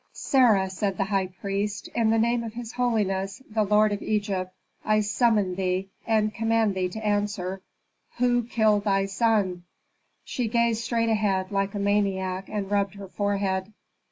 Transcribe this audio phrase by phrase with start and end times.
[0.13, 4.51] "Sarah," said the high priest, "in the name of his holiness, the lord of Egypt,
[4.83, 7.61] I summon thee, and command thee to answer,
[8.17, 9.61] Who killed thy son?"
[10.25, 13.73] She gazed straight ahead, like a maniac, and rubbed her forehead.